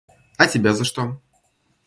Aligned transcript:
А 0.37 0.47
тебя 0.47 0.73
за 0.73 0.83
что? 0.83 1.21